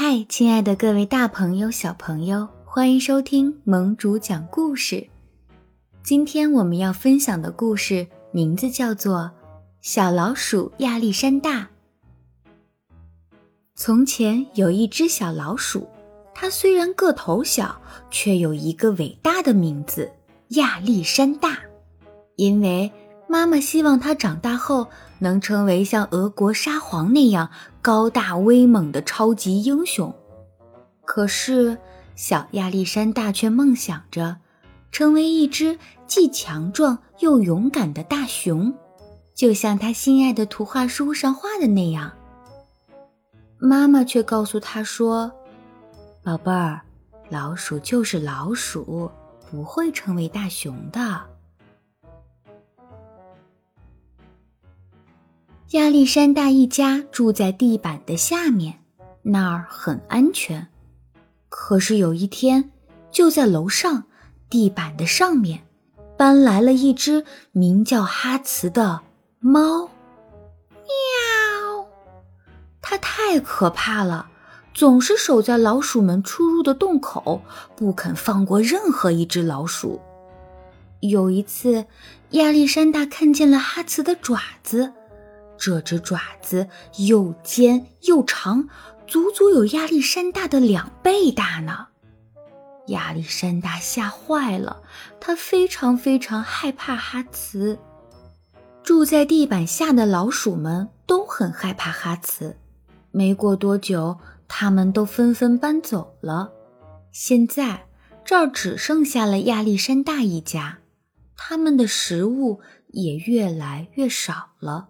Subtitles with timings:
[0.00, 5.08] 嗨，亲爱的各位大朋友、小朋友，欢迎收听盟主讲故事。
[6.04, 9.16] 今天我们要分享的故事名字叫做
[9.80, 11.62] 《小老鼠亚历山大》。
[13.74, 15.88] 从前有一只小老鼠，
[16.32, 20.12] 它虽然个头小，却有一个伟大的名字——
[20.54, 21.58] 亚历山大，
[22.36, 22.92] 因为
[23.28, 24.88] 妈妈希望他长大后。
[25.20, 27.50] 能成为像俄国沙皇那样
[27.82, 30.14] 高大威猛的超级英雄，
[31.04, 31.76] 可是
[32.14, 34.36] 小亚历山大却梦想着
[34.92, 38.72] 成为一只既强壮又勇敢的大熊，
[39.34, 42.12] 就像他心爱的图画书上画的那样。
[43.58, 45.32] 妈妈却告诉他说
[46.22, 46.80] ：“宝贝儿，
[47.28, 49.10] 老鼠就是老鼠，
[49.50, 51.20] 不会成为大熊的。”
[55.72, 58.82] 亚历山大一家住在地板的下面，
[59.20, 60.66] 那儿很安全。
[61.50, 62.70] 可是有一天，
[63.10, 64.04] 就在楼上
[64.48, 65.66] 地板的上面，
[66.16, 69.02] 搬来了一只名叫哈茨的
[69.40, 69.90] 猫。
[70.72, 71.86] 喵！
[72.80, 74.30] 它太可怕了，
[74.72, 77.42] 总是守在老鼠们出入的洞口，
[77.76, 80.00] 不肯放过任何一只老鼠。
[81.00, 81.84] 有一次，
[82.30, 84.94] 亚历山大看见了哈茨的爪子。
[85.58, 88.68] 这只爪子又尖又长，
[89.06, 91.88] 足足有亚历山大的两倍大呢。
[92.86, 94.82] 亚历山大吓坏了，
[95.20, 97.78] 他非常非常害怕哈茨。
[98.82, 102.56] 住在地板下的老鼠们都很害怕哈茨。
[103.10, 106.52] 没过多久，他们都纷纷搬走了。
[107.12, 107.86] 现在
[108.24, 110.78] 这儿只剩下了亚历山大一家，
[111.36, 114.88] 他们的食物也越来越少了。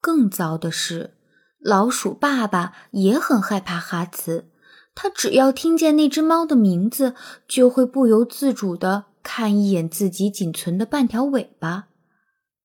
[0.00, 1.14] 更糟的是，
[1.60, 4.50] 老鼠爸爸也很害怕哈茨。
[4.94, 7.14] 他只要听见那只猫的名字，
[7.46, 11.86] 就会不由自主地看一眼自己仅存的半条尾巴。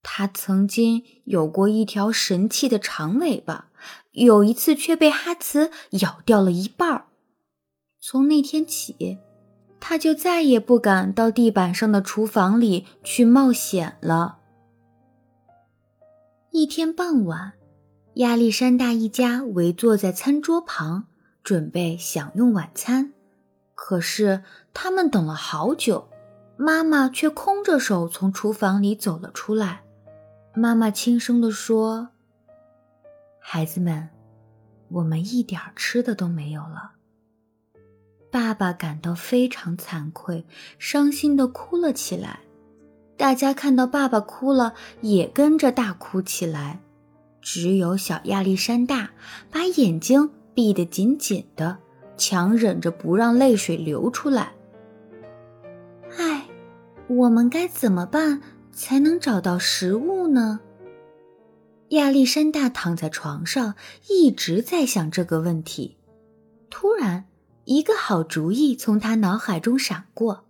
[0.01, 3.69] 他曾经有过一条神气的长尾巴，
[4.11, 7.05] 有一次却被哈茨咬掉了一半儿。
[8.01, 9.19] 从那天起，
[9.79, 14.39] 他就再也不敢到地板上的厨房里去冒险了。
[16.56, 17.53] 一天傍晚，
[18.14, 21.08] 亚历山大一家围坐在餐桌旁，
[21.44, 23.12] 准备享用晚餐。
[23.74, 26.08] 可是他们等了好久，
[26.56, 29.81] 妈妈却空着手从厨房里走了出来。
[30.53, 32.09] 妈妈轻声地说
[33.41, 34.09] ：“孩子们，
[34.90, 36.91] 我们一点吃的都没有了。”
[38.30, 40.46] 爸爸感到非常惭愧，
[40.78, 42.41] 伤心地哭了起来。
[43.23, 46.81] 大家看到爸爸哭了，也跟着大哭起来。
[47.41, 49.11] 只有小亚历山大
[49.50, 51.78] 把眼睛闭得紧紧的，
[52.17, 54.51] 强忍着不让泪水流出来。
[56.17, 56.50] 唉，
[57.07, 58.41] 我们该怎么办
[58.73, 60.59] 才能找到食物呢？
[61.91, 63.75] 亚历山大躺在床上，
[64.09, 65.95] 一直在想这个问题。
[66.69, 67.23] 突然，
[67.63, 70.44] 一个好主意从他脑海中闪过。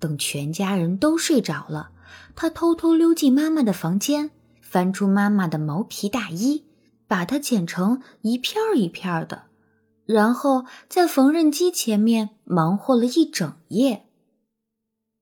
[0.00, 1.92] 等全家人都睡着了。
[2.34, 6.64] 他偷偷溜进妈妈的房间，翻出妈妈的毛皮大衣，
[7.06, 9.44] 把它剪成一片一片的，
[10.06, 14.06] 然后在缝纫机前面忙活了一整夜。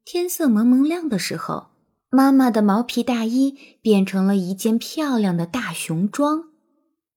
[0.05, 1.69] 天色蒙蒙亮的时候，
[2.11, 6.45] 妈妈的毛皮大衣变成了一件漂亮的大熊装。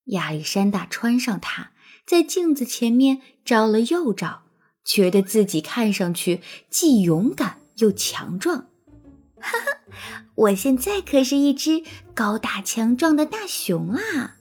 [0.05, 1.71] 亚历山大穿上它，
[2.05, 4.41] 在镜子前面照了又照，
[4.83, 8.67] 觉得自己看上去既勇敢又强壮。
[9.41, 14.37] 哈哈，我现在可是一只高大强壮的大熊啊！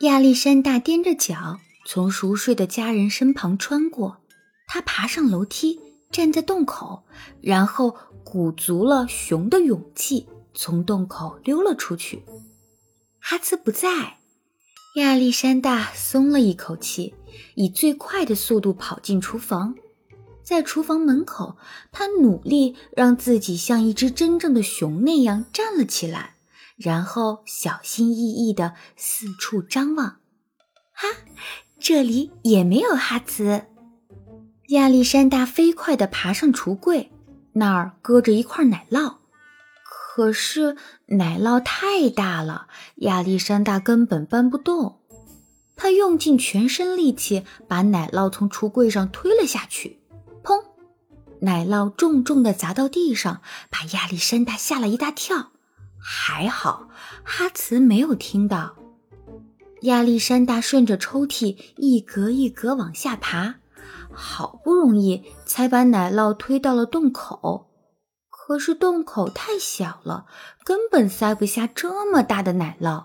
[0.00, 4.20] 亚历山大踮着脚从熟睡的家人身旁穿过，
[4.66, 5.80] 他爬上楼梯，
[6.10, 7.04] 站在洞口，
[7.40, 12.22] 然后鼓足了熊的勇气，从洞口溜了出去。
[13.18, 14.18] 哈茨不在，
[14.96, 17.14] 亚历山大松了一口气，
[17.54, 19.74] 以最快的速度跑进厨房。
[20.44, 21.56] 在厨房门口，
[21.90, 26.34] 他努力让自己像一只真正的熊那样站了起来，
[26.76, 30.18] 然后小心翼翼地四处张望。
[30.92, 31.08] 哈，
[31.80, 33.64] 这里也没有哈茨。
[34.68, 37.10] 亚历山大飞快地爬上橱柜，
[37.54, 39.16] 那儿搁着一块奶酪，
[39.82, 40.76] 可是
[41.06, 45.00] 奶酪太大了，亚历山大根本搬不动。
[45.76, 50.00] 他用尽全身力气把奶酪从橱柜上推了下去。
[51.44, 55.52] 奶酪重重地砸到地上，把亚历山大吓了一大跳。
[55.98, 56.88] 还好
[57.22, 58.74] 哈茨没有听到。
[59.82, 63.56] 亚历山大顺着抽屉一格一格往下爬，
[64.12, 67.70] 好不容易才把奶酪推到了洞口。
[68.28, 70.26] 可是洞口太小了，
[70.64, 73.04] 根本塞不下这么大的奶酪。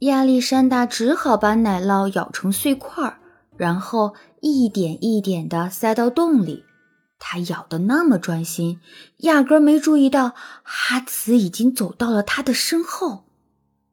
[0.00, 3.18] 亚历山大只好把奶酪咬成碎块，
[3.56, 6.65] 然后一点一点地塞到洞里。
[7.28, 8.80] 他咬得那么专心，
[9.16, 13.24] 压根没注意到哈茨已经走到了他的身后。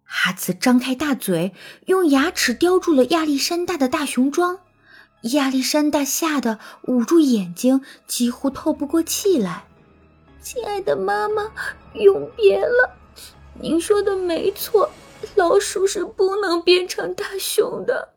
[0.04, 1.56] 哈茨张开大嘴，
[1.88, 4.60] 用牙齿叼住了亚历山大的大熊装。
[5.34, 9.66] 亚历山大吓得捂住眼睛，几乎透不过气来。
[10.40, 11.52] 亲爱的妈妈，
[11.96, 12.96] 永别了。
[13.60, 14.92] 您说的没错，
[15.34, 18.13] 老鼠是不能变成大熊的。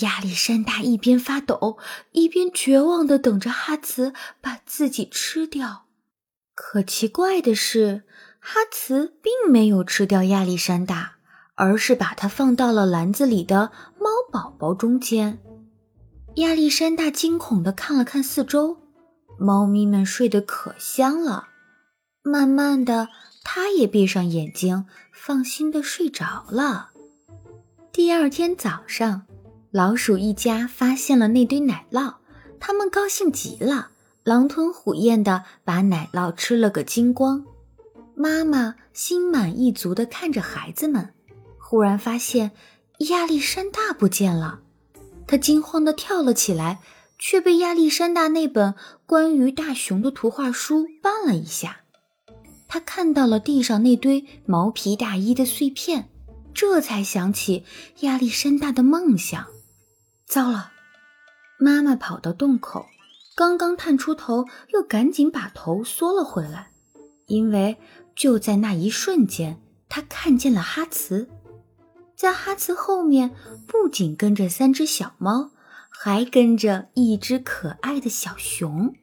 [0.00, 1.78] 亚历山大一边发抖，
[2.12, 5.86] 一边绝望的等着哈茨把自己吃掉。
[6.54, 8.04] 可奇怪的是。
[8.44, 11.12] 哈茨并没有吃掉亚历山大，
[11.54, 15.38] 而是把它放到了篮子里的猫宝宝中间。
[16.34, 18.78] 亚历山大惊恐地看了看四周，
[19.38, 21.50] 猫咪们睡得可香了。
[22.24, 23.10] 慢慢的，
[23.44, 26.90] 他也闭上眼睛，放心地睡着了。
[27.92, 29.26] 第二天早上，
[29.72, 32.16] 老鼠一家发现了那堆奶酪，
[32.60, 33.92] 他们高兴极了，
[34.22, 37.46] 狼吞虎咽地把奶酪吃了个精光。
[38.14, 41.14] 妈妈心满意足地看着孩子们，
[41.58, 42.50] 忽然发现
[43.08, 44.60] 亚历山大不见了。
[45.26, 46.80] 他惊慌地跳了起来，
[47.18, 48.74] 却被亚历山大那本
[49.06, 51.78] 关于大熊的图画书绊了一下。
[52.68, 56.10] 他看到了地上那堆毛皮大衣的碎片，
[56.52, 57.64] 这才想起
[58.00, 59.46] 亚历山大的梦想。
[60.32, 60.72] 糟了！
[61.58, 62.86] 妈妈跑到洞口，
[63.36, 66.70] 刚刚探出头，又赶紧把头缩了回来，
[67.26, 67.76] 因为。
[68.14, 71.30] 就在那一瞬间，他看见了哈茨，
[72.14, 73.34] 在哈茨后面
[73.66, 75.50] 不仅跟着三只小猫，
[75.88, 78.94] 还跟着一只可爱的小熊。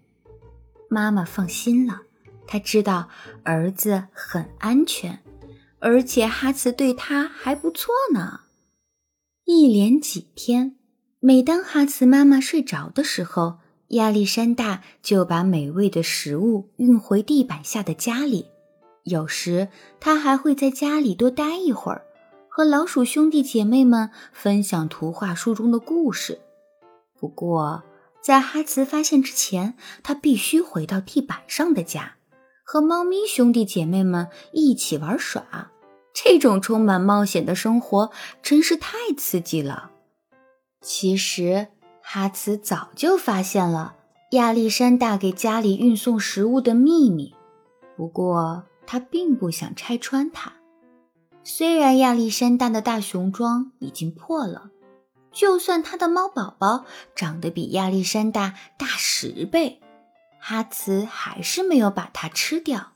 [0.89, 2.01] 妈妈放心了，
[2.45, 3.09] 她知道
[3.43, 5.23] 儿子很安全，
[5.79, 8.41] 而且哈茨对他还不错呢。
[9.45, 10.75] 一连几天，
[11.21, 13.57] 每当哈茨妈妈睡着的时候，
[13.89, 18.45] 亚历山大就把美味的食物运回地板下的家里。
[19.04, 19.68] 有时
[20.00, 22.04] 他还会在家里多待一会儿，
[22.48, 26.39] 和老鼠兄弟姐妹们分享图画书中的故事。
[27.19, 27.83] 不过，
[28.21, 32.16] 在哈茨发现之前，他必须回到地板上的家，
[32.63, 35.71] 和猫咪兄弟姐妹们一起玩耍。
[36.13, 38.10] 这种充满冒险的生活
[38.42, 39.92] 真是太刺激了。
[40.81, 41.67] 其实，
[42.01, 43.95] 哈茨早就发现了
[44.31, 47.35] 亚历山大给家里运送食物的秘密，
[47.95, 48.65] 不过。
[48.91, 50.51] 他并不想拆穿它。
[51.43, 54.71] 虽然亚历山大的大熊装已经破了，
[55.31, 56.85] 就算他的猫宝宝
[57.15, 59.79] 长得比亚历山大大十倍，
[60.39, 62.93] 哈茨还是没有把它吃掉。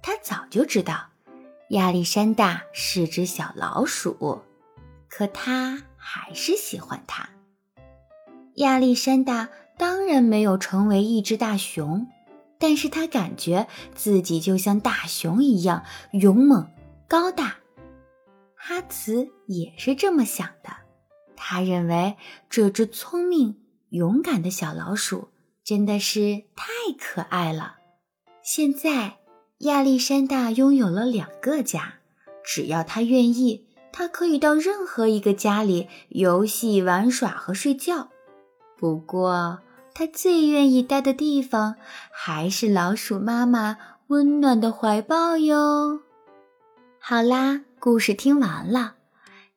[0.00, 1.08] 他早就知道
[1.70, 4.40] 亚历山大是只小老鼠，
[5.08, 7.30] 可他还是喜欢它。
[8.56, 9.48] 亚历山大
[9.78, 12.06] 当然没有成为一只大熊。
[12.56, 16.70] 但是他感觉自己就像大熊一样勇猛
[17.06, 17.56] 高大，
[18.54, 20.70] 哈茨也是这么想的。
[21.36, 22.16] 他认为
[22.48, 23.56] 这只聪明
[23.90, 25.28] 勇敢的小老鼠
[25.62, 26.64] 真的是太
[26.98, 27.76] 可爱了。
[28.42, 29.18] 现在
[29.58, 31.96] 亚历山大拥有了两个家，
[32.42, 33.63] 只要他愿意，
[33.96, 38.08] 他可以到任何一个家里游戏、玩耍和睡觉。
[38.76, 39.60] 不过，
[39.94, 41.76] 他最愿意待的地方，
[42.10, 43.76] 还是老鼠妈妈
[44.08, 46.00] 温暖的怀抱哟。
[46.98, 48.94] 好啦，故事听完了，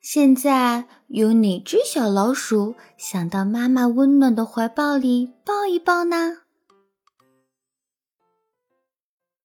[0.02, 6.42] 现在有哪只小老鼠想到妈妈温暖的怀抱里抱一抱呢？